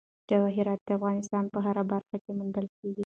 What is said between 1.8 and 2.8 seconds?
برخه کې موندل